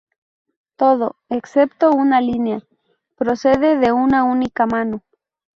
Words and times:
Todo, 0.77 1.17
excepto 1.29 1.91
una 1.91 2.21
línea, 2.21 2.63
procede 3.17 3.77
de 3.77 3.91
una 3.91 4.23
única 4.23 4.65
mano. 4.65 5.03